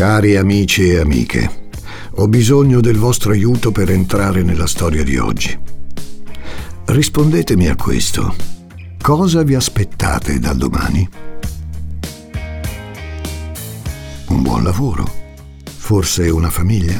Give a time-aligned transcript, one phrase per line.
[0.00, 1.68] Cari amici e amiche,
[2.12, 5.54] ho bisogno del vostro aiuto per entrare nella storia di oggi.
[6.86, 8.34] Rispondetemi a questo.
[8.98, 11.06] Cosa vi aspettate dal domani?
[14.28, 15.04] Un buon lavoro?
[15.64, 16.98] Forse una famiglia?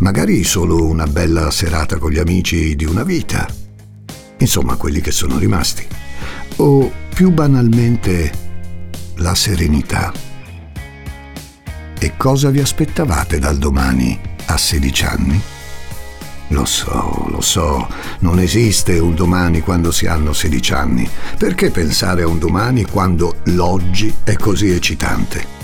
[0.00, 3.48] Magari solo una bella serata con gli amici di una vita?
[4.36, 5.86] Insomma, quelli che sono rimasti.
[6.56, 8.30] O più banalmente,
[9.14, 10.25] la serenità.
[11.98, 15.42] E cosa vi aspettavate dal domani a 16 anni?
[16.48, 17.88] Lo so, lo so,
[18.20, 21.08] non esiste un domani quando si hanno 16 anni.
[21.36, 25.54] Perché pensare a un domani quando l'oggi è così eccitante?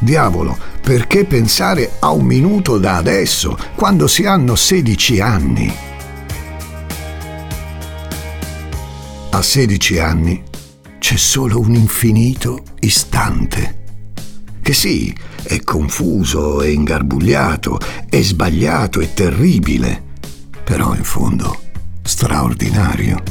[0.00, 5.76] Diavolo, perché pensare a un minuto da adesso, quando si hanno 16 anni?
[9.30, 10.42] A 16 anni
[10.98, 13.77] c'è solo un infinito istante,
[14.68, 20.02] che sì, è confuso, è ingarbugliato, è sbagliato, è terribile,
[20.62, 21.58] però in fondo
[22.02, 23.22] straordinario.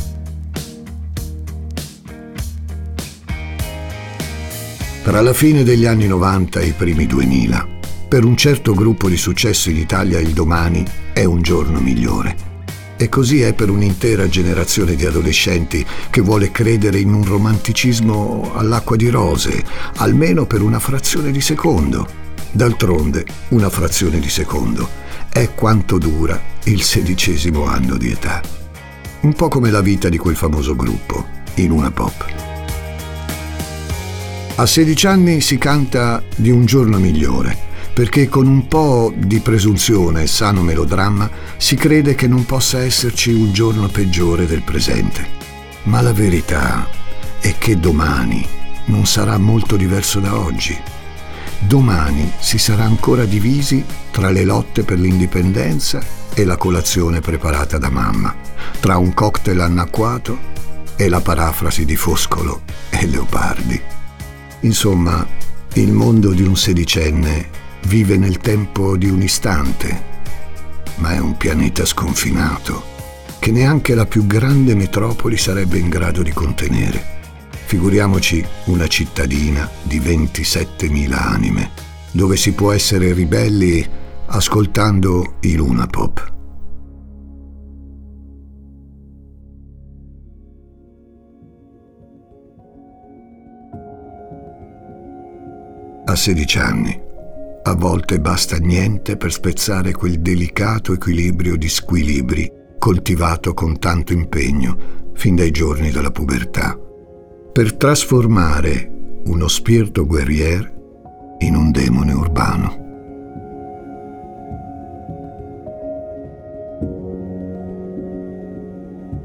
[5.04, 7.68] Tra la fine degli anni 90 e i primi 2000,
[8.10, 12.47] per un certo gruppo di successo in Italia il domani è un giorno migliore.
[13.00, 18.96] E così è per un'intera generazione di adolescenti che vuole credere in un romanticismo all'acqua
[18.96, 19.64] di rose,
[19.98, 22.26] almeno per una frazione di secondo.
[22.52, 24.90] D'altronde, una frazione di secondo
[25.30, 28.42] è quanto dura il sedicesimo anno di età.
[29.22, 31.24] Un po' come la vita di quel famoso gruppo,
[31.56, 32.26] in una pop.
[34.56, 37.67] A 16 anni si canta di un giorno migliore,
[37.98, 43.32] perché con un po' di presunzione e sano melodramma si crede che non possa esserci
[43.32, 45.26] un giorno peggiore del presente.
[45.86, 46.88] Ma la verità
[47.40, 48.48] è che domani
[48.86, 50.78] non sarà molto diverso da oggi.
[51.58, 56.00] Domani si sarà ancora divisi tra le lotte per l'indipendenza
[56.36, 58.32] e la colazione preparata da mamma,
[58.80, 60.38] tra un cocktail anacquato
[60.96, 63.82] e la parafrasi di Foscolo e Leopardi.
[64.60, 65.26] Insomma,
[65.74, 70.04] il mondo di un sedicenne vive nel tempo di un istante,
[70.96, 72.96] ma è un pianeta sconfinato
[73.40, 77.16] che neanche la più grande metropoli sarebbe in grado di contenere.
[77.50, 81.72] Figuriamoci una cittadina di 27.000 anime,
[82.12, 83.86] dove si può essere ribelli
[84.26, 86.34] ascoltando i Luna Pop.
[96.04, 97.07] A 16 anni,
[97.70, 105.12] a volte basta niente per spezzare quel delicato equilibrio di squilibri coltivato con tanto impegno
[105.14, 106.78] fin dai giorni della pubertà,
[107.52, 110.74] per trasformare uno spirito guerrier
[111.40, 112.86] in un demone urbano.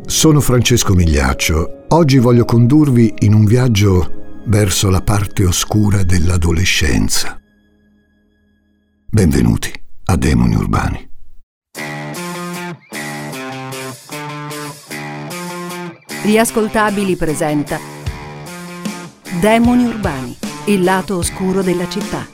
[0.06, 1.84] Sono Francesco Migliaccio.
[1.88, 7.41] Oggi voglio condurvi in un viaggio verso la parte oscura dell'adolescenza.
[9.14, 9.70] Benvenuti
[10.04, 11.10] a Demoni Urbani.
[16.22, 17.78] Riascoltabili presenta
[19.38, 20.34] Demoni Urbani,
[20.68, 22.31] il lato oscuro della città.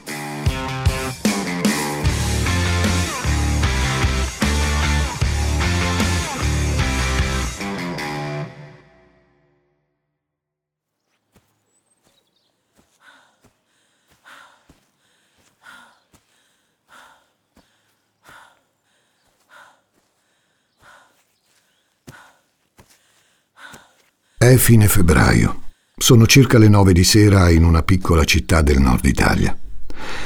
[24.48, 25.64] È fine febbraio.
[25.94, 29.54] Sono circa le nove di sera in una piccola città del nord Italia.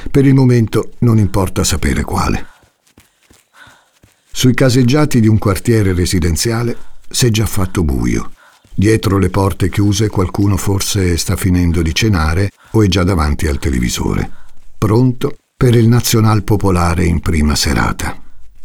[0.08, 2.46] Per il momento non importa sapere quale.
[4.30, 6.76] Sui caseggiati di un quartiere residenziale
[7.10, 8.30] s'è già fatto buio.
[8.72, 13.58] Dietro le porte chiuse qualcuno forse sta finendo di cenare o è già davanti al
[13.58, 14.30] televisore.
[14.78, 18.16] Pronto per il Nazional Popolare in prima serata.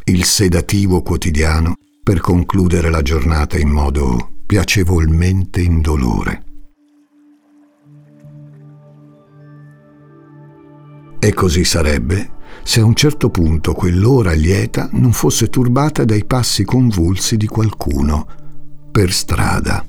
[0.04, 6.44] Il sedativo quotidiano per concludere la giornata in modo piacevolmente indolore.
[11.20, 16.64] E così sarebbe se a un certo punto quell'ora lieta non fosse turbata dai passi
[16.64, 18.26] convulsi di qualcuno
[18.90, 19.86] per strada.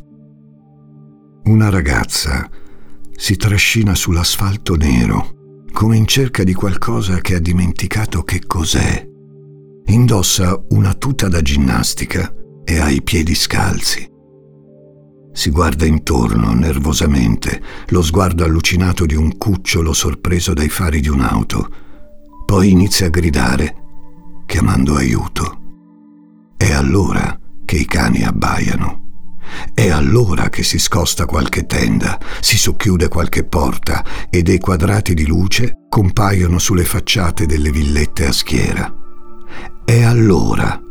[1.45, 2.51] Una ragazza
[3.15, 9.07] si trascina sull'asfalto nero, come in cerca di qualcosa che ha dimenticato che cos'è.
[9.87, 12.35] Indossa una tuta da ginnastica
[12.65, 14.17] e ha i piedi scalzi.
[15.39, 21.71] Si guarda intorno nervosamente, lo sguardo allucinato di un cucciolo sorpreso dai fari di un'auto.
[22.45, 23.77] Poi inizia a gridare,
[24.47, 25.61] chiamando aiuto.
[26.57, 29.37] È allora che i cani abbaiano.
[29.73, 35.25] È allora che si scosta qualche tenda, si socchiude qualche porta e dei quadrati di
[35.25, 38.93] luce compaiono sulle facciate delle villette a schiera.
[39.85, 40.83] È allora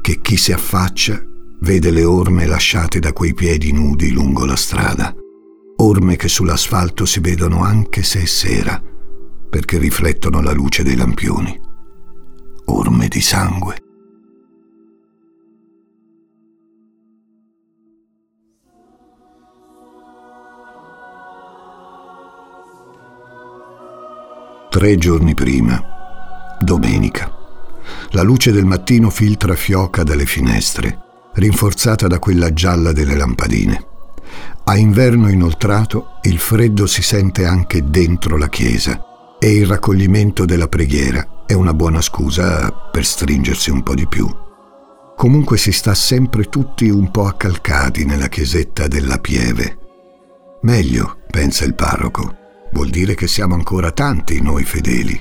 [0.00, 1.22] che chi si affaccia
[1.62, 5.14] vede le orme lasciate da quei piedi nudi lungo la strada,
[5.76, 8.82] orme che sull'asfalto si vedono anche se è sera,
[9.48, 11.60] perché riflettono la luce dei lampioni,
[12.64, 13.76] orme di sangue.
[24.68, 25.80] Tre giorni prima,
[26.60, 27.30] domenica.
[28.10, 33.86] La luce del mattino filtra fioca dalle finestre, rinforzata da quella gialla delle lampadine.
[34.64, 40.68] A inverno inoltrato il freddo si sente anche dentro la chiesa e il raccoglimento della
[40.68, 44.28] preghiera è una buona scusa per stringersi un po' di più.
[45.16, 49.78] Comunque si sta sempre tutti un po' accalcati nella chiesetta della Pieve.
[50.62, 52.40] Meglio, pensa il parroco
[52.72, 55.20] Vuol dire che siamo ancora tanti noi fedeli.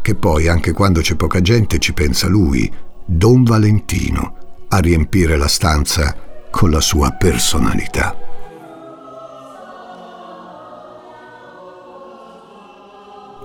[0.00, 2.72] Che poi, anche quando c'è poca gente, ci pensa lui,
[3.04, 4.36] Don Valentino,
[4.68, 6.14] a riempire la stanza
[6.50, 8.16] con la sua personalità.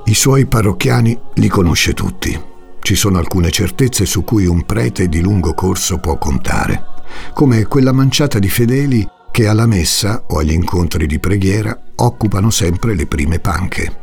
[0.05, 2.39] I suoi parrocchiani li conosce tutti.
[2.81, 6.85] Ci sono alcune certezze su cui un prete di lungo corso può contare,
[7.33, 12.95] come quella manciata di fedeli che alla messa o agli incontri di preghiera occupano sempre
[12.95, 13.99] le prime panche.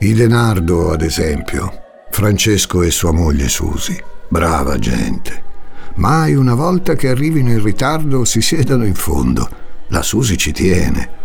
[0.00, 1.72] I Denardo, ad esempio,
[2.10, 5.51] Francesco e sua moglie Susi, brava gente.
[5.96, 9.48] Mai una volta che arrivino in ritardo si siedono in fondo.
[9.88, 11.20] La Susi ci tiene.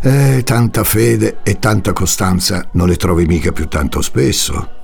[0.00, 4.78] Eh, tanta fede e tanta costanza non le trovi mica più tanto spesso.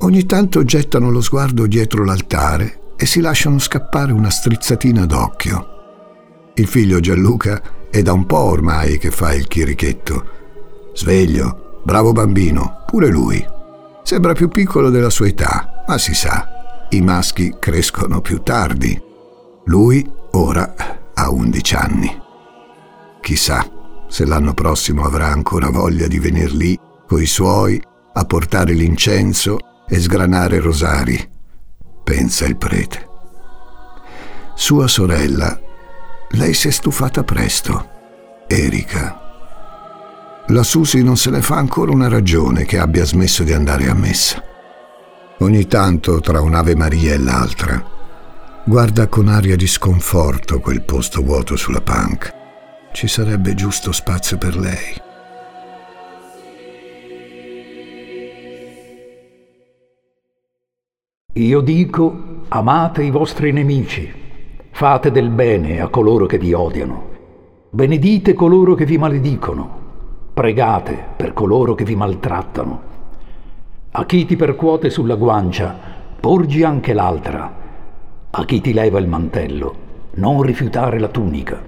[0.00, 5.66] Ogni tanto gettano lo sguardo dietro l'altare e si lasciano scappare una strizzatina d'occhio.
[6.54, 10.24] Il figlio Gianluca è da un po' ormai che fa il chirichetto.
[10.94, 13.44] Sveglio, bravo bambino, pure lui.
[14.02, 16.59] Sembra più piccolo della sua età, ma si sa,
[16.90, 19.00] i maschi crescono più tardi.
[19.66, 20.74] Lui ora
[21.14, 22.22] ha 11 anni.
[23.20, 23.68] Chissà
[24.08, 27.80] se l'anno prossimo avrà ancora voglia di venir lì coi suoi
[28.12, 29.58] a portare l'incenso
[29.88, 31.30] e sgranare rosari,
[32.02, 33.08] pensa il prete.
[34.54, 35.58] Sua sorella
[36.30, 37.88] lei si è stufata presto.
[38.46, 39.18] Erika.
[40.48, 43.94] La Susi non se ne fa ancora una ragione che abbia smesso di andare a
[43.94, 44.49] messa.
[45.40, 47.82] Ogni tanto, tra un'Ave Maria e l'altra,
[48.64, 52.32] guarda con aria di sconforto quel posto vuoto sulla punk.
[52.92, 55.00] Ci sarebbe giusto spazio per lei.
[61.34, 64.18] Io dico, amate i vostri nemici
[64.72, 67.08] Fate del bene a coloro che vi odiano.
[67.68, 69.78] Benedite coloro che vi maledicono.
[70.32, 72.89] Pregate per coloro che vi maltrattano.
[73.92, 75.76] A chi ti percuote sulla guancia,
[76.20, 78.28] porgi anche l'altra.
[78.30, 79.74] A chi ti leva il mantello,
[80.12, 81.60] non rifiutare la tunica.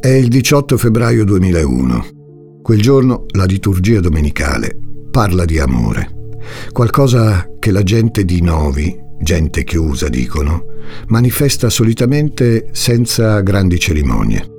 [0.00, 2.62] È il 18 febbraio 2001.
[2.62, 4.78] Quel giorno la liturgia domenicale
[5.10, 6.30] parla di amore,
[6.72, 10.66] qualcosa che la gente di Novi, gente chiusa dicono,
[11.08, 14.50] manifesta solitamente senza grandi cerimonie.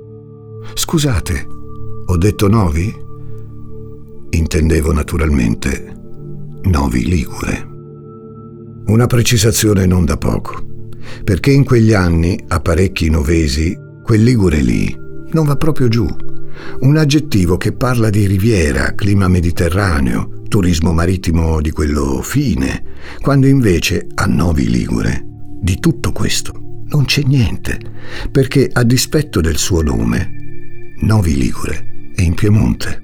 [0.74, 1.46] Scusate,
[2.06, 2.92] ho detto Novi?
[4.30, 5.94] Intendevo naturalmente
[6.62, 7.74] Novi Ligure.
[8.86, 10.64] Una precisazione non da poco,
[11.24, 14.94] perché in quegli anni a parecchi novesi quel Ligure lì
[15.32, 16.06] non va proprio giù.
[16.80, 22.82] Un aggettivo che parla di riviera, clima mediterraneo, turismo marittimo di quello fine,
[23.20, 25.24] quando invece a Novi Ligure
[25.60, 27.78] di tutto questo non c'è niente,
[28.30, 33.02] perché a dispetto del suo nome, Novi Ligure è in Piemonte.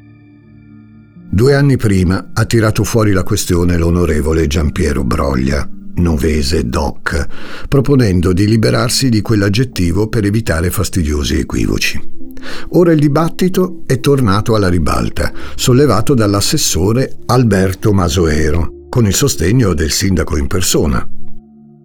[1.30, 7.26] Due anni prima ha tirato fuori la questione l'onorevole Giampiero Broglia, novese doc,
[7.68, 12.00] proponendo di liberarsi di quell'aggettivo per evitare fastidiosi equivoci.
[12.70, 19.90] Ora il dibattito è tornato alla ribalta, sollevato dall'assessore Alberto Masoero, con il sostegno del
[19.90, 21.06] sindaco in persona.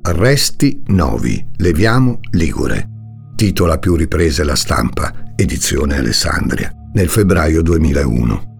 [0.01, 2.89] Arresti Novi, leviamo Ligure.
[3.35, 8.55] Titola più riprese la stampa, edizione Alessandria, nel febbraio 2001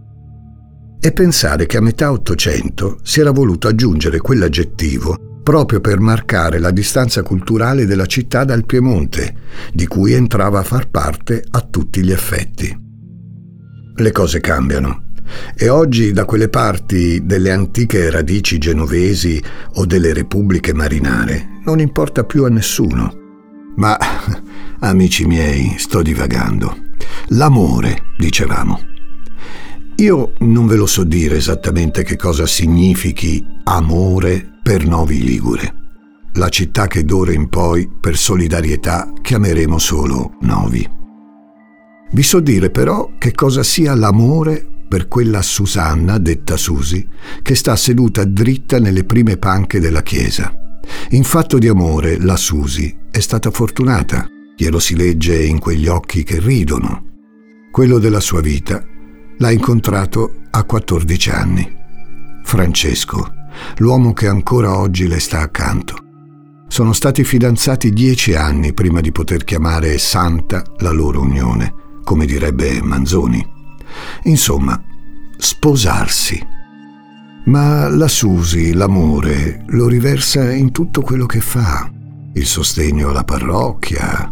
[1.00, 6.72] e pensare che a metà Ottocento si era voluto aggiungere quell'aggettivo proprio per marcare la
[6.72, 9.34] distanza culturale della città dal Piemonte,
[9.72, 12.78] di cui entrava a far parte a tutti gli effetti.
[13.96, 15.04] Le cose cambiano.
[15.56, 19.42] E oggi da quelle parti delle antiche radici genovesi
[19.76, 23.14] o delle repubbliche marinare non importa più a nessuno.
[23.78, 23.98] Ma,
[24.82, 26.76] amici miei, sto divagando.
[27.28, 28.82] L'amore, dicevamo.
[29.96, 35.74] Io non ve lo so dire esattamente che cosa significhi amore per Novi Ligure,
[36.34, 40.86] la città che d'ora in poi, per solidarietà, chiameremo solo Novi.
[42.12, 47.08] Vi so dire però che cosa sia l'amore per quella Susanna, detta Susi,
[47.42, 50.52] che sta seduta dritta nelle prime panche della chiesa.
[51.12, 56.24] In fatto di amore, la Susi è stata fortunata, glielo si legge in quegli occhi
[56.24, 57.06] che ridono.
[57.72, 58.84] Quello della sua vita
[59.38, 61.76] L'ha incontrato a 14 anni.
[62.44, 63.37] Francesco,
[63.78, 65.96] l'uomo che ancora oggi le sta accanto.
[66.68, 71.74] Sono stati fidanzati dieci anni prima di poter chiamare santa la loro unione,
[72.04, 73.46] come direbbe Manzoni.
[74.24, 74.82] Insomma,
[75.38, 76.46] sposarsi.
[77.46, 81.90] Ma la Susi, l'amore, lo riversa in tutto quello che fa.
[82.34, 84.32] Il sostegno alla parrocchia,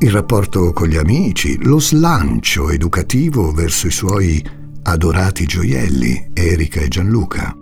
[0.00, 4.44] il rapporto con gli amici, lo slancio educativo verso i suoi
[4.82, 7.54] adorati gioielli, Erika e Gianluca.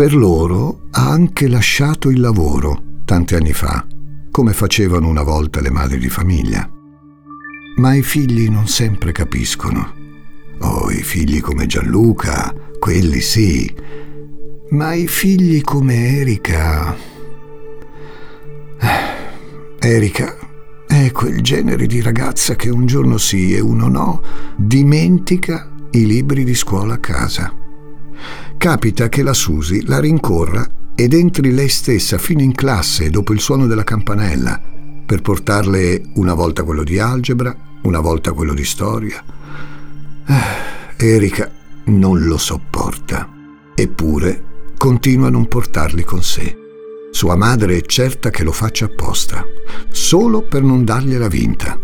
[0.00, 3.86] Per loro ha anche lasciato il lavoro tanti anni fa,
[4.30, 6.66] come facevano una volta le madri di famiglia.
[7.76, 9.94] Ma i figli non sempre capiscono.
[10.60, 13.70] Oh, i figli come Gianluca, quelli sì.
[14.70, 16.96] Ma i figli come Erika...
[18.78, 20.34] Eh, Erika
[20.86, 24.22] è quel genere di ragazza che un giorno sì e uno no
[24.56, 27.59] dimentica i libri di scuola a casa.
[28.60, 33.40] Capita che la Susi la rincorra ed entri lei stessa fino in classe dopo il
[33.40, 34.60] suono della campanella
[35.06, 39.24] per portarle una volta quello di algebra, una volta quello di storia.
[40.26, 41.50] Eh, Erika
[41.84, 43.30] non lo sopporta,
[43.74, 44.44] eppure
[44.76, 46.54] continua a non portarli con sé.
[47.12, 49.42] Sua madre è certa che lo faccia apposta,
[49.88, 51.80] solo per non dargliela vinta.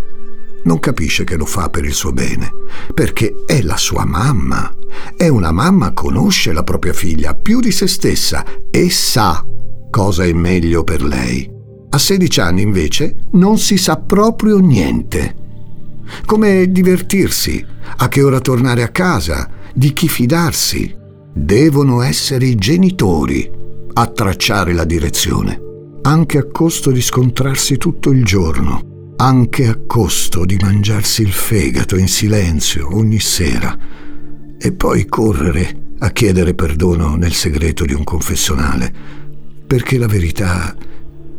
[0.66, 2.50] Non capisce che lo fa per il suo bene,
[2.92, 4.74] perché è la sua mamma.
[5.16, 9.46] E una mamma conosce la propria figlia più di se stessa e sa
[9.88, 11.48] cosa è meglio per lei.
[11.90, 15.36] A 16 anni invece non si sa proprio niente.
[16.24, 17.64] Come divertirsi,
[17.98, 20.94] a che ora tornare a casa, di chi fidarsi.
[21.32, 23.48] Devono essere i genitori
[23.92, 25.60] a tracciare la direzione,
[26.02, 31.96] anche a costo di scontrarsi tutto il giorno, anche a costo di mangiarsi il fegato
[31.96, 33.76] in silenzio ogni sera
[34.58, 38.92] e poi correre a chiedere perdono nel segreto di un confessionale,
[39.66, 40.76] perché la verità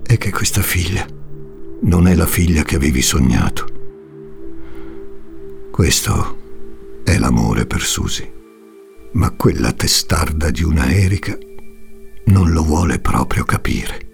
[0.03, 1.05] è che questa figlia
[1.81, 3.67] non è la figlia che avevi sognato.
[5.71, 6.37] Questo
[7.03, 8.27] è l'amore per Susi,
[9.13, 11.37] ma quella testarda di una Erika
[12.25, 14.06] non lo vuole proprio capire.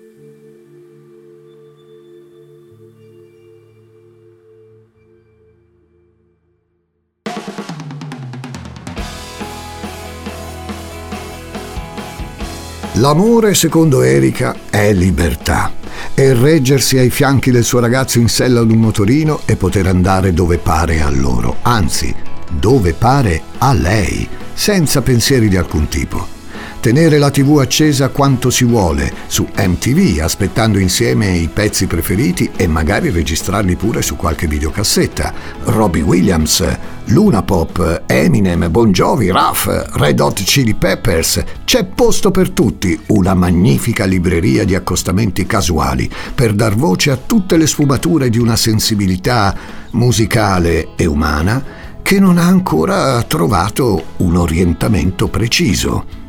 [12.97, 15.71] L'amore, secondo Erika, è libertà.
[16.13, 20.31] È reggersi ai fianchi del suo ragazzo in sella ad un motorino e poter andare
[20.31, 22.13] dove pare a loro, anzi,
[22.51, 26.41] dove pare a lei, senza pensieri di alcun tipo
[26.83, 32.67] tenere la tv accesa quanto si vuole su MTV, aspettando insieme i pezzi preferiti e
[32.67, 35.33] magari registrarli pure su qualche videocassetta.
[35.63, 36.61] Robbie Williams,
[37.05, 41.41] Luna Pop, Eminem, Bon Jovi, Ruff, Red Hot Chili Peppers.
[41.63, 47.55] C'è posto per tutti, una magnifica libreria di accostamenti casuali per dar voce a tutte
[47.55, 49.55] le sfumature di una sensibilità
[49.91, 51.63] musicale e umana
[52.01, 56.22] che non ha ancora trovato un orientamento preciso.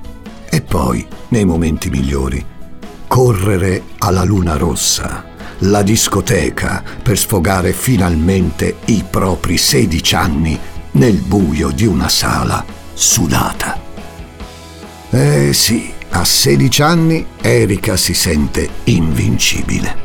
[0.54, 2.40] E poi, nei momenti migliori,
[3.08, 5.24] correre alla luna rossa,
[5.58, 10.56] la discoteca per sfogare finalmente i propri 16 anni
[10.92, 13.80] nel buio di una sala sudata.
[15.10, 19.96] Eh sì, a 16 anni Erika si sente invincibile.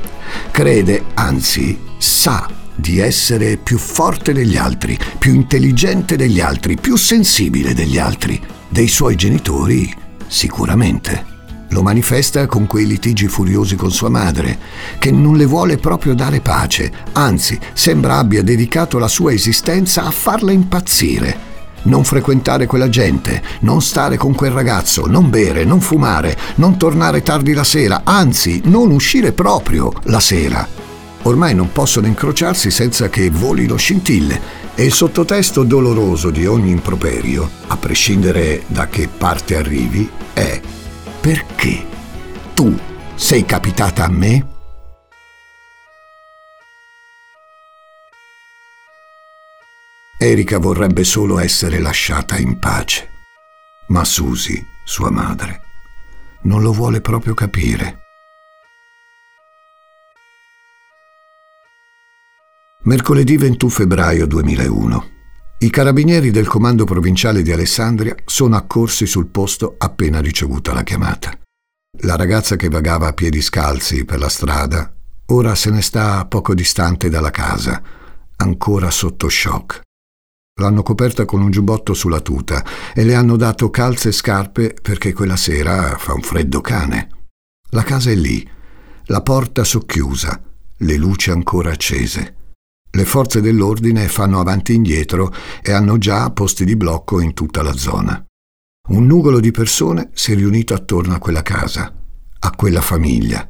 [0.50, 7.75] Crede, anzi, sa di essere più forte degli altri, più intelligente degli altri, più sensibile
[7.75, 11.26] degli altri, dei suoi genitori Sicuramente.
[11.72, 14.58] Lo manifesta con quei litigi furiosi con sua madre,
[15.00, 20.12] che non le vuole proprio dare pace, anzi sembra abbia dedicato la sua esistenza a
[20.12, 21.48] farla impazzire.
[21.84, 27.22] non frequentare quella gente, non stare con quel ragazzo, non bere, non fumare, non tornare
[27.22, 30.79] tardi la sera, anzi non uscire proprio la sera.
[31.24, 37.50] Ormai non possono incrociarsi senza che volino scintille e il sottotesto doloroso di ogni improperio,
[37.68, 40.62] a prescindere da che parte arrivi, è
[41.20, 41.86] perché
[42.54, 42.78] tu
[43.16, 44.48] sei capitata a me?
[50.18, 53.10] Erika vorrebbe solo essere lasciata in pace,
[53.88, 55.62] ma Susi, sua madre,
[56.44, 58.09] non lo vuole proprio capire.
[62.89, 65.10] Mercoledì 21 febbraio 2001.
[65.60, 71.31] I carabinieri del comando provinciale di Alessandria sono accorsi sul posto appena ricevuta la chiamata.
[72.01, 74.91] La ragazza che vagava a piedi scalzi per la strada
[75.27, 77.79] ora se ne sta poco distante dalla casa,
[78.38, 79.81] ancora sotto shock.
[80.60, 82.65] L'hanno coperta con un giubbotto sulla tuta
[82.96, 87.10] e le hanno dato calze e scarpe perché quella sera fa un freddo cane.
[87.69, 88.50] La casa è lì,
[89.03, 90.41] la porta socchiusa,
[90.75, 92.38] le luci ancora accese.
[92.91, 97.62] Le forze dell'ordine fanno avanti e indietro e hanno già posti di blocco in tutta
[97.62, 98.24] la zona.
[98.89, 101.93] Un nugolo di persone si è riunito attorno a quella casa,
[102.39, 103.48] a quella famiglia,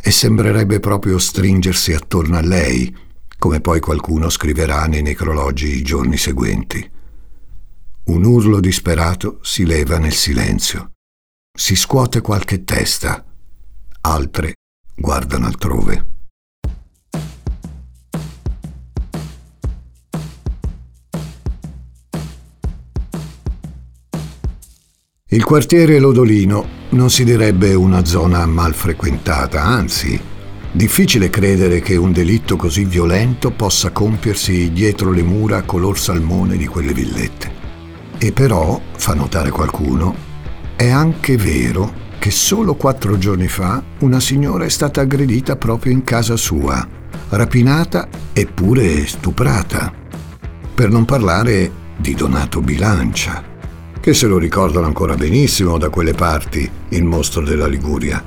[0.00, 2.94] e sembrerebbe proprio stringersi attorno a lei,
[3.38, 6.90] come poi qualcuno scriverà nei necrologi i giorni seguenti.
[8.04, 10.92] Un urlo disperato si leva nel silenzio.
[11.52, 13.24] Si scuote qualche testa,
[14.02, 14.54] altre
[14.94, 16.15] guardano altrove.
[25.28, 30.20] Il quartiere Lodolino non si direbbe una zona mal frequentata, anzi
[30.76, 36.66] Difficile credere che un delitto così violento possa compiersi dietro le mura color salmone di
[36.66, 37.50] quelle villette.
[38.18, 40.14] E però, fa notare qualcuno,
[40.76, 46.04] è anche vero che solo quattro giorni fa una signora è stata aggredita proprio in
[46.04, 46.86] casa sua,
[47.30, 49.92] rapinata eppure stuprata.
[50.74, 53.55] Per non parlare di Donato Bilancia,
[54.06, 58.22] che se lo ricordano ancora benissimo da quelle parti, il mostro della Liguria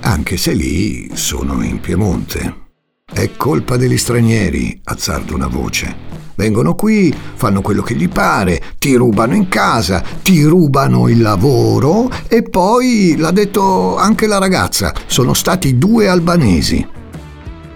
[0.00, 2.64] anche se lì sono in Piemonte.
[3.04, 5.94] È colpa degli stranieri, azzarda una voce.
[6.34, 12.10] Vengono qui, fanno quello che gli pare, ti rubano in casa, ti rubano il lavoro
[12.26, 16.84] e poi, l'ha detto anche la ragazza, sono stati due albanesi.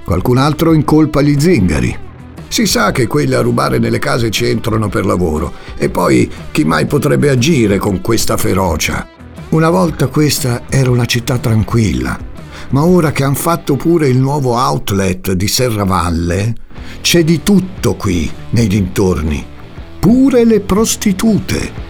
[0.05, 2.09] Qualcun altro incolpa gli zingari.
[2.53, 6.65] Si sa che quelli a rubare nelle case ci entrano per lavoro e poi chi
[6.65, 9.07] mai potrebbe agire con questa ferocia?
[9.51, 12.19] Una volta questa era una città tranquilla,
[12.71, 16.55] ma ora che hanno fatto pure il nuovo outlet di Serravalle,
[17.01, 19.47] c'è di tutto qui nei dintorni,
[20.01, 21.90] pure le prostitute.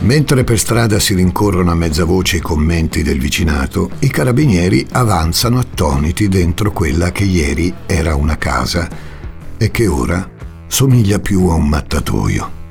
[0.00, 5.58] Mentre per strada si rincorrono a mezza voce i commenti del vicinato, i carabinieri avanzano
[5.58, 8.88] attoniti dentro quella che ieri era una casa
[9.56, 10.30] e che ora
[10.66, 12.62] somiglia più a un mattatoio.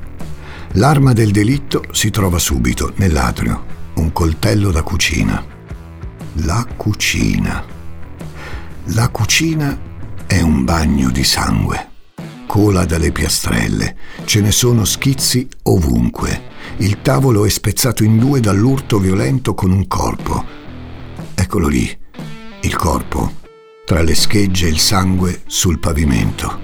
[0.73, 5.43] L'arma del delitto si trova subito nell'atrio, un coltello da cucina.
[6.37, 7.63] La cucina.
[8.85, 9.79] La cucina
[10.25, 11.92] è un bagno di sangue.
[12.53, 16.51] Cola dalle piastrelle, ce ne sono schizzi ovunque.
[16.77, 20.45] Il tavolo è spezzato in due dall'urto violento con un corpo.
[21.33, 21.91] Eccolo lì,
[22.61, 23.37] il corpo,
[23.85, 26.59] tra le schegge e il sangue sul pavimento.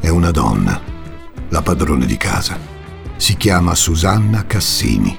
[0.00, 0.80] È una donna,
[1.50, 2.58] la padrona di casa.
[3.18, 5.14] Si chiama Susanna Cassini,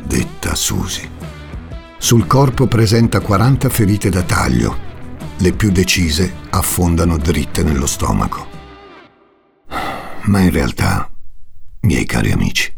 [0.00, 1.10] detta Susi.
[1.98, 4.93] Sul corpo presenta 40 ferite da taglio.
[5.38, 8.46] Le più decise affondano dritte nello stomaco.
[10.26, 11.10] Ma in realtà,
[11.80, 12.72] miei cari amici,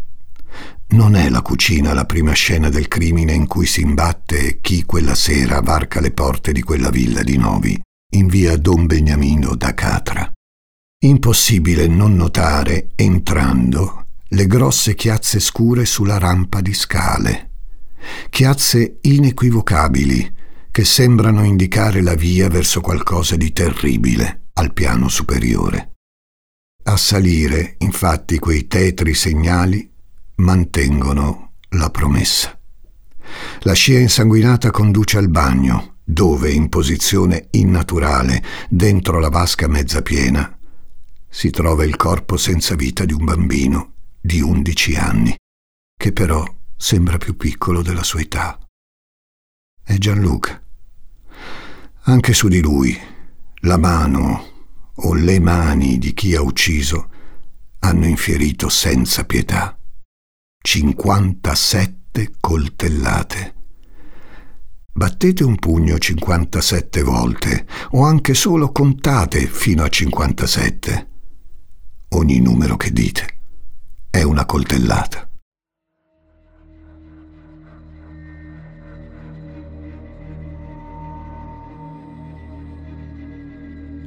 [0.88, 5.14] non è la cucina la prima scena del crimine in cui si imbatte chi quella
[5.14, 7.78] sera varca le porte di quella villa di Novi
[8.14, 10.32] in via Don Beniamino da Catra.
[11.04, 17.50] Impossibile non notare, entrando, le grosse chiazze scure sulla rampa di scale.
[18.30, 20.34] Chiazze inequivocabili
[20.76, 25.94] che sembrano indicare la via verso qualcosa di terribile al piano superiore.
[26.82, 29.90] A salire, infatti, quei tetri segnali
[30.34, 32.60] mantengono la promessa.
[33.60, 40.58] La scia insanguinata conduce al bagno, dove, in posizione innaturale, dentro la vasca mezza piena,
[41.26, 45.34] si trova il corpo senza vita di un bambino di undici anni,
[45.98, 46.44] che però
[46.76, 48.58] sembra più piccolo della sua età.
[49.82, 50.64] È Gianluca.
[52.08, 52.96] Anche su di lui,
[53.62, 54.46] la mano,
[54.94, 57.10] o le mani di chi ha ucciso
[57.80, 59.76] hanno infierito senza pietà.
[60.62, 63.54] 57 coltellate.
[64.92, 71.08] Battete un pugno 57 volte o anche solo contate fino a 57.
[72.10, 73.38] Ogni numero che dite
[74.10, 75.28] è una coltellata.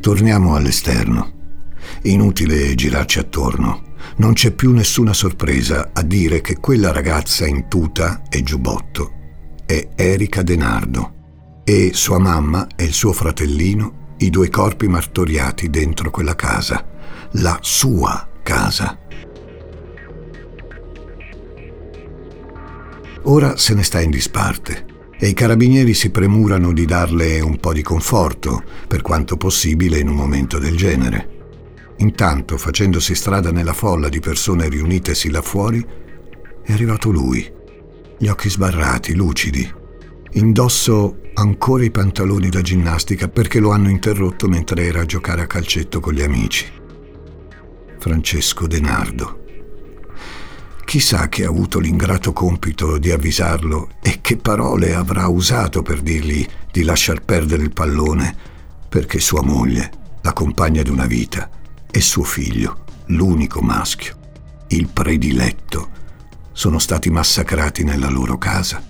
[0.02, 1.34] Torniamo all'esterno.
[2.04, 3.96] Inutile girarci attorno.
[4.16, 9.12] Non c'è più nessuna sorpresa a dire che quella ragazza in tuta e giubbotto
[9.66, 16.10] è Erika Denardo e sua mamma e il suo fratellino, i due corpi martoriati dentro
[16.12, 16.86] quella casa,
[17.34, 18.98] la sua casa.
[23.24, 27.74] Ora se ne sta in disparte e i carabinieri si premurano di darle un po'
[27.74, 31.38] di conforto, per quanto possibile in un momento del genere.
[31.98, 35.86] Intanto, facendosi strada nella folla di persone riunitesi là fuori,
[36.64, 37.46] è arrivato lui,
[38.18, 39.70] gli occhi sbarrati, lucidi.
[40.34, 45.48] Indosso ancora i pantaloni da ginnastica perché lo hanno interrotto mentre era a giocare a
[45.48, 46.66] calcetto con gli amici.
[47.98, 49.39] Francesco Denardo.
[50.90, 56.44] Chissà che ha avuto l'ingrato compito di avvisarlo e che parole avrà usato per dirgli
[56.72, 58.36] di lasciar perdere il pallone,
[58.90, 61.48] perché sua moglie, la compagna di una vita,
[61.92, 64.18] e suo figlio, l'unico maschio,
[64.70, 65.90] il prediletto,
[66.54, 68.84] sono stati massacrati nella loro casa,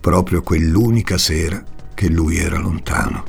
[0.00, 3.22] proprio quell'unica sera che lui era lontano.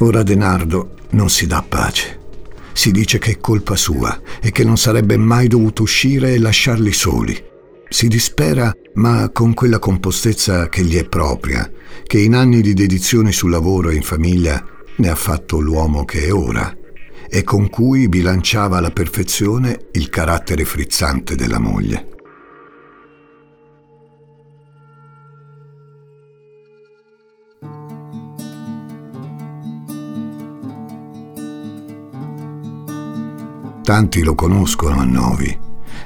[0.00, 2.24] Ora Denardo non si dà pace
[2.76, 6.92] si dice che è colpa sua e che non sarebbe mai dovuto uscire e lasciarli
[6.92, 7.42] soli.
[7.88, 11.70] Si dispera, ma con quella compostezza che gli è propria,
[12.06, 14.62] che in anni di dedizione sul lavoro e in famiglia
[14.96, 16.70] ne ha fatto l'uomo che è ora
[17.28, 22.15] e con cui bilanciava alla perfezione il carattere frizzante della moglie.
[33.86, 35.56] Tanti lo conoscono a Novi.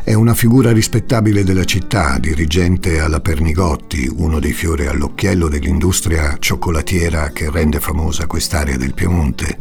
[0.05, 7.31] È una figura rispettabile della città, dirigente alla Pernigotti, uno dei fiori all'occhiello dell'industria cioccolatiera
[7.31, 9.59] che rende famosa quest'area del Piemonte.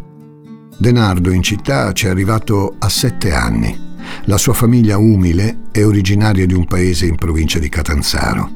[0.78, 3.96] Denardo in città ci è arrivato a sette anni.
[4.26, 8.50] La sua famiglia umile è originaria di un paese in provincia di Catanzaro.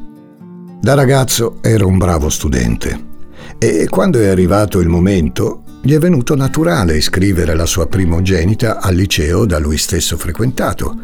[0.82, 3.12] Da ragazzo era un bravo studente
[3.58, 8.96] e quando è arrivato il momento gli è venuto naturale iscrivere la sua primogenita al
[8.96, 10.96] liceo da lui stesso frequentato.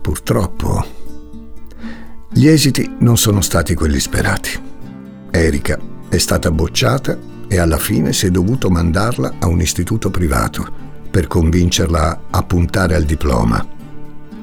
[0.00, 0.86] Purtroppo,
[2.30, 4.50] gli esiti non sono stati quelli sperati.
[5.28, 5.76] Erika
[6.08, 10.64] è stata bocciata e alla fine si è dovuto mandarla a un istituto privato
[11.10, 13.66] per convincerla a puntare al diploma,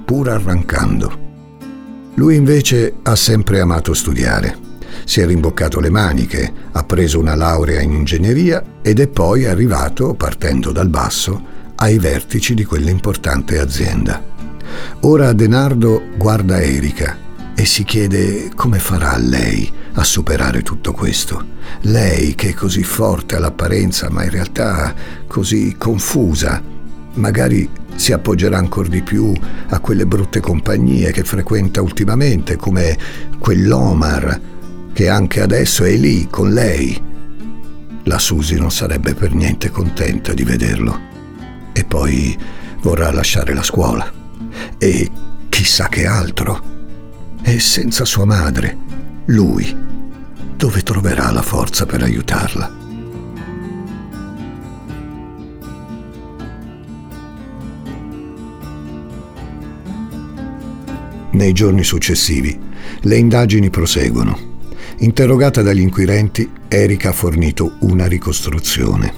[0.04, 1.30] pur arrancando.
[2.16, 4.71] Lui invece ha sempre amato studiare
[5.06, 10.14] si è rimboccato le maniche, ha preso una laurea in ingegneria ed è poi arrivato,
[10.14, 14.24] partendo dal basso, ai vertici di quell'importante azienda.
[15.02, 17.18] Ora Denardo guarda Erika
[17.56, 21.44] e si chiede come farà lei a superare tutto questo.
[21.82, 24.94] Lei che è così forte all'apparenza ma in realtà
[25.28, 26.62] così confusa.
[27.14, 29.34] Magari si appoggerà ancora di più
[29.70, 32.98] a quelle brutte compagnie che frequenta ultimamente come
[33.38, 34.40] quell'Omar
[34.94, 37.10] che anche adesso è lì con lei.
[38.04, 41.10] La Susi non sarebbe per niente contenta di vederlo.
[41.74, 42.38] E poi
[42.82, 44.12] vorrà lasciare la scuola.
[44.78, 45.10] E
[45.50, 46.70] chissà che altro.
[47.44, 48.78] E senza sua madre,
[49.26, 49.76] lui,
[50.56, 52.80] dove troverà la forza per aiutarla?
[61.32, 62.60] Nei giorni successivi
[63.04, 64.51] le indagini proseguono
[65.02, 69.12] Interrogata dagli inquirenti, Erika ha fornito una ricostruzione.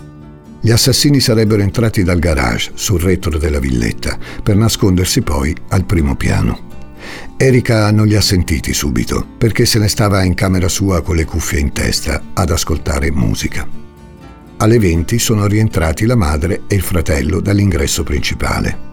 [0.61, 6.15] Gli assassini sarebbero entrati dal garage sul retro della villetta per nascondersi poi al primo
[6.15, 6.71] piano.
[7.35, 11.25] Erika non li ha sentiti subito perché se ne stava in camera sua con le
[11.25, 13.67] cuffie in testa ad ascoltare musica.
[14.55, 18.91] Alle 20 sono rientrati la madre e il fratello dall'ingresso principale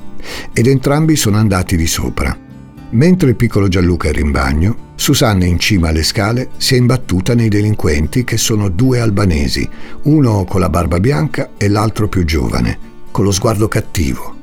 [0.52, 2.49] ed entrambi sono andati di sopra.
[2.90, 7.34] Mentre il piccolo Gianluca era in bagno, Susanna in cima alle scale si è imbattuta
[7.34, 9.68] nei delinquenti che sono due albanesi,
[10.02, 12.78] uno con la barba bianca e l'altro più giovane,
[13.10, 14.36] con lo sguardo cattivo.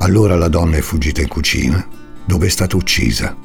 [0.00, 1.86] Allora la donna è fuggita in cucina,
[2.24, 3.36] dove è stata uccisa.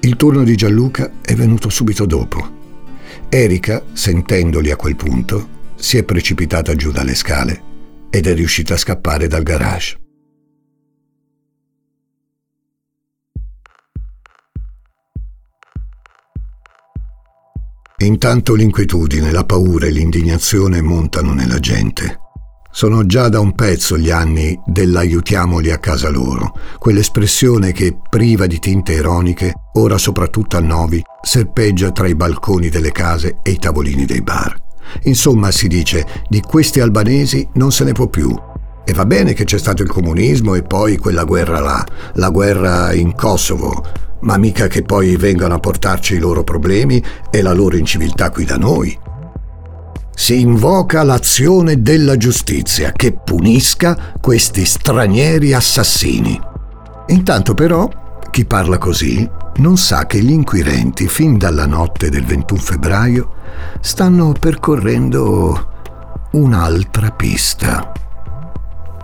[0.00, 2.56] Il turno di Gianluca è venuto subito dopo.
[3.30, 7.62] Erika, sentendoli a quel punto, si è precipitata giù dalle scale
[8.10, 10.07] ed è riuscita a scappare dal garage.
[18.00, 22.20] Intanto l'inquietudine, la paura e l'indignazione montano nella gente.
[22.70, 28.60] Sono già da un pezzo gli anni dell'aiutiamoli a casa loro, quell'espressione che, priva di
[28.60, 34.04] tinte ironiche, ora soprattutto a Novi, serpeggia tra i balconi delle case e i tavolini
[34.04, 34.56] dei bar.
[35.02, 38.32] Insomma, si dice, di questi albanesi non se ne può più.
[38.84, 41.84] E va bene che c'è stato il comunismo e poi quella guerra là,
[42.14, 43.84] la guerra in Kosovo,
[44.20, 48.44] ma mica che poi vengano a portarci i loro problemi e la loro inciviltà qui
[48.44, 48.98] da noi.
[50.14, 56.40] Si invoca l'azione della giustizia che punisca questi stranieri assassini.
[57.08, 57.88] Intanto però
[58.30, 59.28] chi parla così
[59.58, 63.32] non sa che gli inquirenti fin dalla notte del 21 febbraio
[63.80, 65.68] stanno percorrendo
[66.32, 67.92] un'altra pista,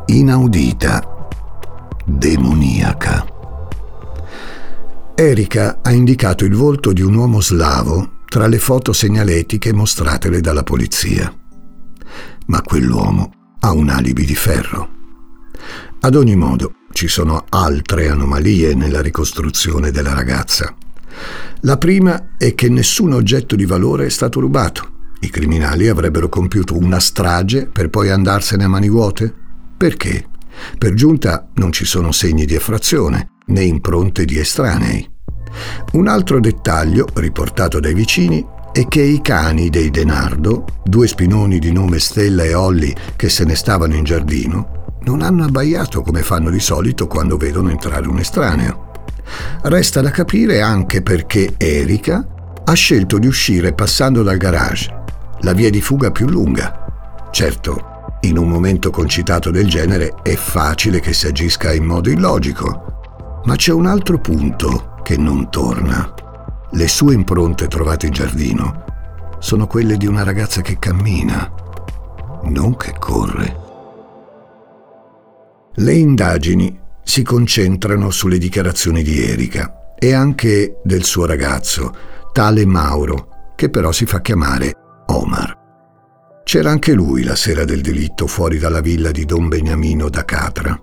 [0.06, 1.28] inaudita,
[2.04, 3.33] demoniaca.
[5.16, 10.64] Erika ha indicato il volto di un uomo slavo tra le foto segnaletiche mostratele dalla
[10.64, 11.32] polizia.
[12.46, 14.88] Ma quell'uomo ha un alibi di ferro.
[16.00, 20.74] Ad ogni modo, ci sono altre anomalie nella ricostruzione della ragazza.
[21.60, 25.12] La prima è che nessun oggetto di valore è stato rubato.
[25.20, 29.32] I criminali avrebbero compiuto una strage per poi andarsene a mani vuote?
[29.76, 30.26] Perché?
[30.76, 35.08] Per giunta non ci sono segni di effrazione, né impronte di estranei.
[35.92, 41.70] Un altro dettaglio, riportato dai vicini, è che i cani dei Denardo, due spinoni di
[41.70, 46.50] nome Stella e Olli che se ne stavano in giardino, non hanno abbaiato come fanno
[46.50, 48.90] di solito quando vedono entrare un estraneo.
[49.62, 52.26] Resta da capire anche perché Erika
[52.64, 54.92] ha scelto di uscire passando dal garage,
[55.40, 57.28] la via di fuga più lunga.
[57.30, 63.02] Certo, in un momento concitato del genere è facile che si agisca in modo illogico,
[63.44, 66.12] ma c'è un altro punto che non torna.
[66.70, 68.84] Le sue impronte trovate in giardino
[69.38, 71.52] sono quelle di una ragazza che cammina,
[72.44, 73.62] non che corre.
[75.74, 81.94] Le indagini si concentrano sulle dichiarazioni di Erika e anche del suo ragazzo,
[82.32, 84.72] tale Mauro, che però si fa chiamare
[85.06, 85.62] Omar.
[86.44, 90.78] C'era anche lui la sera del delitto fuori dalla villa di Don Beniamino da Catra.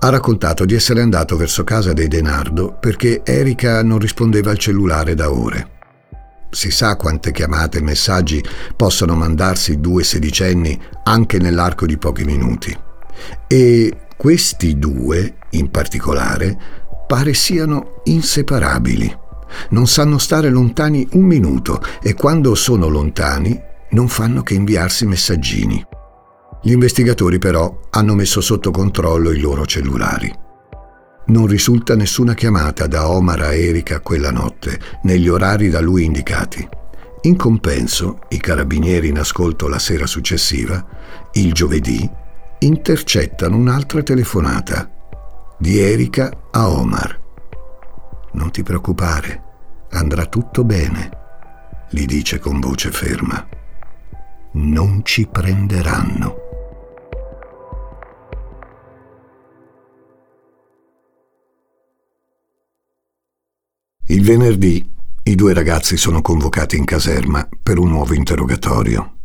[0.00, 5.14] Ha raccontato di essere andato verso casa dei Denardo perché Erika non rispondeva al cellulare
[5.14, 5.76] da ore.
[6.50, 8.42] Si sa quante chiamate e messaggi
[8.76, 12.76] possono mandarsi due sedicenni anche nell'arco di pochi minuti.
[13.48, 16.56] E questi due, in particolare,
[17.08, 19.26] pare siano inseparabili.
[19.70, 25.84] Non sanno stare lontani un minuto e quando sono lontani non fanno che inviarsi messaggini.
[26.60, 30.32] Gli investigatori però hanno messo sotto controllo i loro cellulari.
[31.26, 36.66] Non risulta nessuna chiamata da Omar a Erika quella notte, negli orari da lui indicati.
[37.22, 40.84] In compenso, i carabinieri in ascolto la sera successiva,
[41.32, 42.08] il giovedì,
[42.60, 44.90] intercettano un'altra telefonata
[45.58, 47.20] di Erika a Omar.
[48.32, 49.42] Non ti preoccupare,
[49.90, 51.10] andrà tutto bene,
[51.90, 53.46] gli dice con voce ferma
[54.52, 56.47] non ci prenderanno.
[64.08, 64.96] Il venerdì
[65.28, 69.16] i due ragazzi sono convocati in caserma per un nuovo interrogatorio.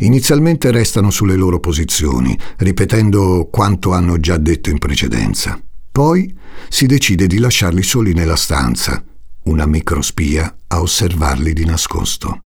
[0.00, 5.58] Inizialmente restano sulle loro posizioni, ripetendo quanto hanno già detto in precedenza.
[5.90, 6.36] Poi
[6.68, 9.02] si decide di lasciarli soli nella stanza,
[9.44, 12.40] una microspia a osservarli di nascosto.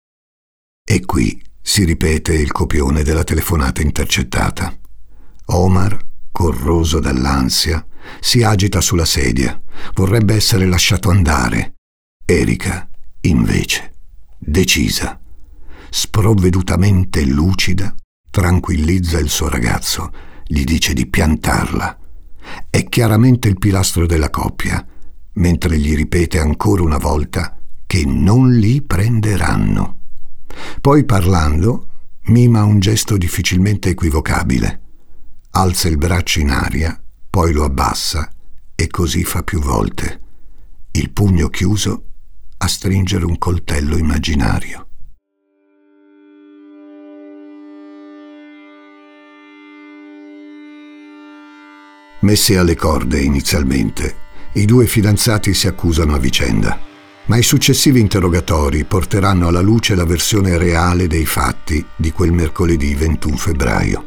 [0.85, 4.77] E qui si ripete il copione della telefonata intercettata.
[5.46, 5.98] Omar,
[6.31, 7.83] corroso dall'ansia,
[8.20, 9.59] si agita sulla sedia.
[9.94, 11.77] Vorrebbe essere lasciato andare.
[12.30, 12.86] Erika,
[13.22, 13.94] invece,
[14.36, 15.18] decisa,
[15.88, 17.94] sprovvedutamente lucida,
[18.30, 20.12] tranquillizza il suo ragazzo,
[20.44, 21.98] gli dice di piantarla.
[22.68, 24.86] È chiaramente il pilastro della coppia,
[25.36, 30.00] mentre gli ripete ancora una volta che non li prenderanno.
[30.82, 31.88] Poi parlando,
[32.24, 34.82] mima un gesto difficilmente equivocabile.
[35.52, 38.30] Alza il braccio in aria, poi lo abbassa
[38.74, 40.20] e così fa più volte,
[40.90, 42.02] il pugno chiuso
[42.59, 44.87] a stringere un coltello immaginario.
[52.21, 54.16] Messi alle corde inizialmente,
[54.55, 56.87] i due fidanzati si accusano a vicenda
[57.29, 62.94] ma i successivi interrogatori porteranno alla luce la versione reale dei fatti di quel mercoledì
[62.94, 64.07] 21 febbraio.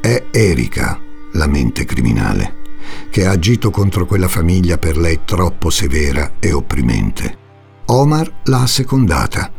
[0.00, 1.00] È Erika
[1.32, 2.62] la mente criminale,
[3.10, 7.43] che ha agito contro quella famiglia per lei troppo severa e opprimente.
[7.86, 9.52] Omar l'ha assecondata,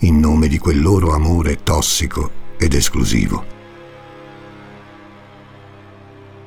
[0.00, 3.44] in nome di quel loro amore tossico ed esclusivo.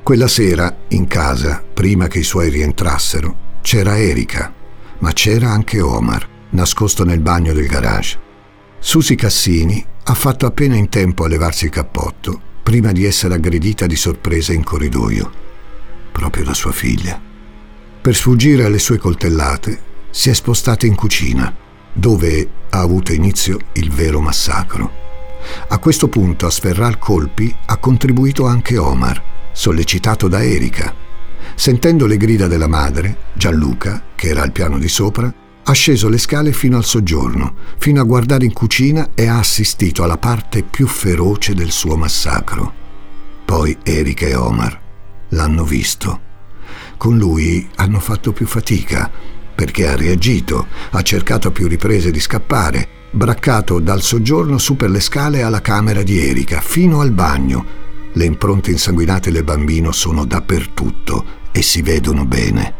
[0.01, 4.53] Quella sera, in casa, prima che i suoi rientrassero, c'era Erika,
[4.99, 8.17] ma c'era anche Omar, nascosto nel bagno del garage.
[8.79, 13.87] Susi Cassini ha fatto appena in tempo a levarsi il cappotto prima di essere aggredita
[13.87, 15.31] di sorpresa in corridoio,
[16.13, 17.19] proprio da sua figlia.
[18.01, 21.53] Per sfuggire alle sue coltellate, si è spostata in cucina,
[21.93, 24.91] dove ha avuto inizio il vero massacro.
[25.69, 30.93] A questo punto a sferrar colpi ha contribuito anche Omar, sollecitato da Erika.
[31.55, 36.17] Sentendo le grida della madre, Gianluca, che era al piano di sopra, ha sceso le
[36.17, 40.87] scale fino al soggiorno, fino a guardare in cucina e ha assistito alla parte più
[40.87, 42.73] feroce del suo massacro.
[43.45, 44.79] Poi Erika e Omar
[45.29, 46.27] l'hanno visto.
[46.97, 49.11] Con lui hanno fatto più fatica,
[49.59, 54.89] perché ha reagito, ha cercato a più riprese di scappare, braccato dal soggiorno su per
[54.89, 57.65] le scale alla camera di Erika, fino al bagno.
[58.13, 62.73] Le impronte insanguinate del bambino sono dappertutto e si vedono bene.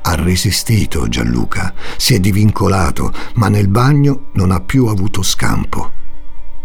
[0.00, 5.92] Ha resistito Gianluca, si è divincolato, ma nel bagno non ha più avuto scampo.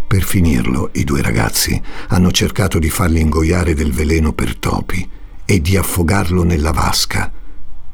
[0.08, 5.06] Per finirlo, i due ragazzi hanno cercato di fargli ingoiare del veleno per topi
[5.44, 7.30] e di affogarlo nella vasca.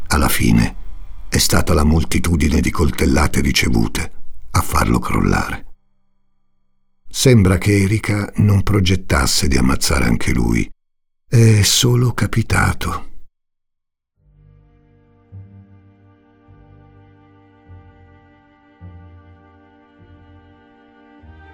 [0.09, 0.85] Alla fine
[1.37, 4.11] è stata la moltitudine di coltellate ricevute
[4.49, 5.65] a farlo crollare.
[7.07, 10.67] Sembra che Erika non progettasse di ammazzare anche lui.
[11.27, 13.09] È solo capitato.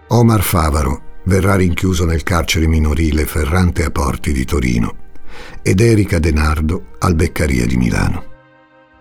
[0.08, 4.96] Omar Favaro verrà rinchiuso nel carcere minorile Ferrante a Porti di Torino
[5.62, 8.32] ed Erika Denardo al Beccaria di Milano.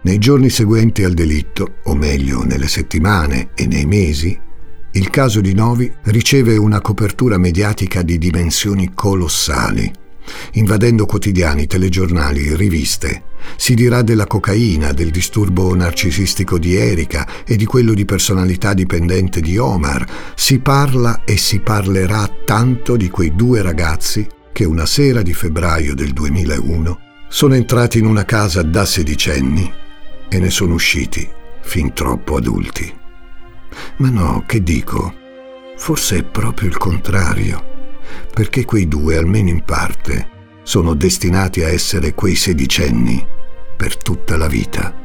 [0.02, 4.38] Nei giorni seguenti al delitto, o meglio nelle settimane e nei mesi,
[4.94, 10.00] il caso di Novi riceve una copertura mediatica di dimensioni colossali
[10.52, 13.24] invadendo quotidiani, telegiornali, riviste.
[13.56, 19.40] Si dirà della cocaina, del disturbo narcisistico di Erika e di quello di personalità dipendente
[19.40, 20.06] di Omar.
[20.34, 25.94] Si parla e si parlerà tanto di quei due ragazzi che una sera di febbraio
[25.94, 29.80] del 2001 sono entrati in una casa da sedicenni
[30.32, 31.28] e ne sono usciti
[31.60, 32.92] fin troppo adulti.
[33.96, 35.14] Ma no, che dico?
[35.76, 37.70] Forse è proprio il contrario
[38.32, 40.28] perché quei due, almeno in parte,
[40.62, 43.24] sono destinati a essere quei sedicenni
[43.76, 45.00] per tutta la vita.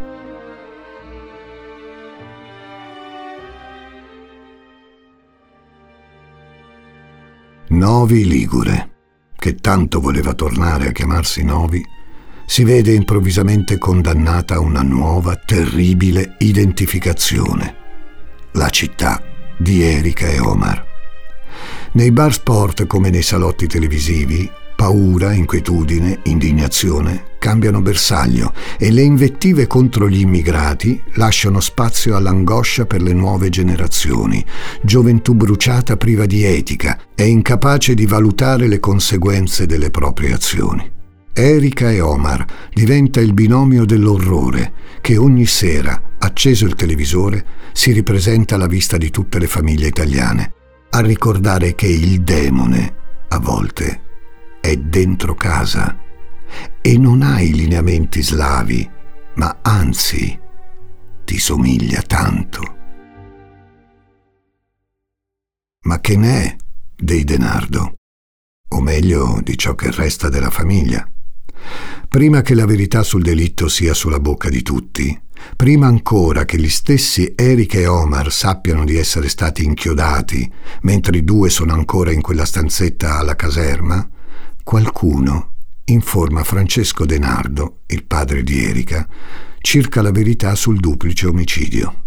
[7.69, 8.91] Novi Ligure,
[9.35, 11.83] che tanto voleva tornare a chiamarsi Novi,
[12.49, 17.75] si vede improvvisamente condannata a una nuova, terribile identificazione,
[18.53, 19.21] la città
[19.57, 20.85] di Erika e Omar.
[21.91, 29.67] Nei bar sport come nei salotti televisivi, paura, inquietudine, indignazione cambiano bersaglio e le invettive
[29.67, 34.43] contro gli immigrati lasciano spazio all'angoscia per le nuove generazioni,
[34.81, 40.95] gioventù bruciata priva di etica e incapace di valutare le conseguenze delle proprie azioni.
[41.39, 48.55] Erika e Omar diventa il binomio dell'orrore che ogni sera, acceso il televisore, si ripresenta
[48.55, 50.53] alla vista di tutte le famiglie italiane
[50.89, 52.95] a ricordare che il demone,
[53.27, 54.01] a volte,
[54.59, 55.95] è dentro casa
[56.81, 58.89] e non ha i lineamenti slavi,
[59.35, 60.39] ma anzi
[61.23, 62.75] ti somiglia tanto.
[65.83, 66.55] Ma che ne è
[66.95, 67.93] dei Denardo?
[68.69, 71.07] O meglio, di ciò che resta della famiglia?
[72.07, 75.19] Prima che la verità sul delitto sia sulla bocca di tutti,
[75.55, 80.51] Prima ancora che gli stessi Erika e Omar sappiano di essere stati inchiodati,
[80.81, 84.07] mentre i due sono ancora in quella stanzetta alla caserma,
[84.63, 85.53] qualcuno
[85.85, 89.07] informa Francesco Denardo, il padre di Erika,
[89.59, 92.03] circa la verità sul duplice omicidio.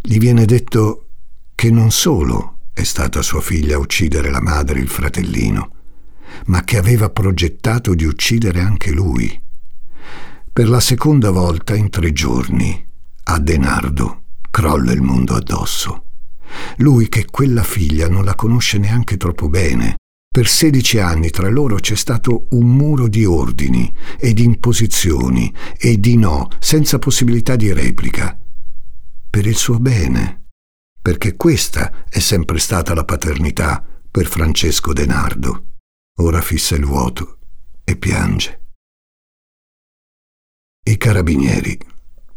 [0.00, 1.08] Gli viene detto
[1.54, 5.81] che non solo è stata sua figlia a uccidere la madre e il fratellino,
[6.46, 9.40] ma che aveva progettato di uccidere anche lui.
[10.52, 12.86] Per la seconda volta in tre giorni,
[13.24, 16.04] a Denardo crolla il mondo addosso.
[16.76, 19.96] Lui che quella figlia non la conosce neanche troppo bene.
[20.32, 25.98] Per sedici anni tra loro c'è stato un muro di ordini e di imposizioni e
[25.98, 28.38] di no, senza possibilità di replica.
[29.30, 30.48] Per il suo bene.
[31.00, 35.71] Perché questa è sempre stata la paternità per Francesco Denardo.
[36.16, 37.38] Ora fissa il vuoto
[37.84, 38.60] e piange.
[40.84, 41.78] I carabinieri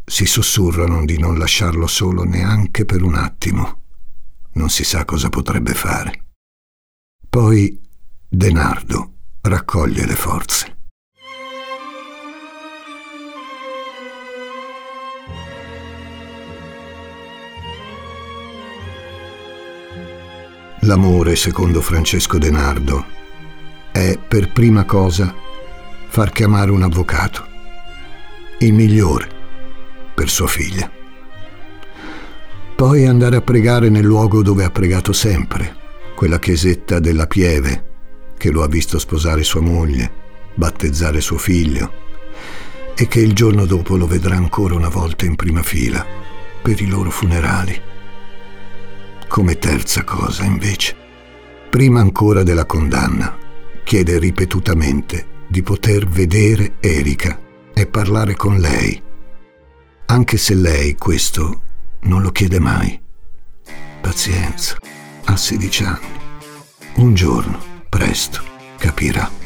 [0.05, 3.81] si sussurrano di non lasciarlo solo neanche per un attimo.
[4.53, 6.25] Non si sa cosa potrebbe fare.
[7.27, 7.81] Poi
[8.27, 10.73] Denardo raccoglie le forze.
[20.81, 23.24] L'amore, secondo Francesco Denardo,
[23.95, 25.33] è per prima cosa
[26.09, 27.47] far chiamare un avvocato,
[28.59, 29.25] il migliore
[30.13, 30.91] per sua figlia.
[32.75, 35.77] Poi andare a pregare nel luogo dove ha pregato sempre,
[36.13, 37.85] quella chiesetta della Pieve,
[38.37, 40.11] che lo ha visto sposare sua moglie,
[40.55, 41.93] battezzare suo figlio,
[42.95, 46.05] e che il giorno dopo lo vedrà ancora una volta in prima fila
[46.61, 47.81] per i loro funerali.
[49.29, 50.93] Come terza cosa, invece,
[51.69, 53.43] prima ancora della condanna,
[53.85, 57.39] chiede ripetutamente di poter vedere Erika
[57.71, 58.99] e parlare con lei,
[60.07, 61.61] anche se lei questo
[62.01, 62.99] non lo chiede mai.
[64.01, 64.77] Pazienza,
[65.25, 66.07] ha 16 anni.
[66.95, 68.41] Un giorno, presto,
[68.77, 69.44] capirà.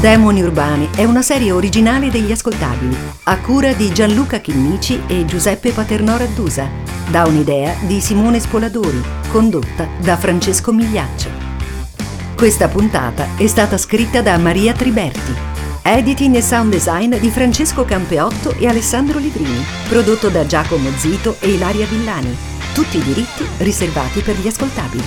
[0.00, 5.72] Demoni Urbani è una serie originale degli ascoltabili, a cura di Gianluca Chinnici e Giuseppe
[5.72, 6.66] Paternò Raddusa,
[7.10, 8.98] da un'idea di Simone Spoladori,
[9.28, 11.28] condotta da Francesco Migliaccio.
[12.34, 15.34] Questa puntata è stata scritta da Maria Triberti.
[15.82, 21.50] Editing e sound design di Francesco Campeotto e Alessandro Livrini, prodotto da Giacomo Zito e
[21.50, 22.34] Ilaria Villani.
[22.72, 25.04] Tutti i diritti riservati per gli ascoltabili.